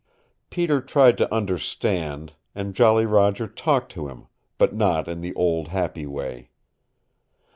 Peter 0.49 0.81
tried 0.81 1.15
to 1.15 1.31
understand, 1.31 2.33
and 2.55 2.73
Jolly 2.73 3.05
Roger 3.05 3.47
talked 3.47 3.91
to 3.91 4.07
him, 4.07 4.25
but 4.57 4.73
not 4.73 5.07
in 5.07 5.21
the 5.21 5.35
old 5.35 5.67
happy 5.67 6.07
way. 6.07 6.49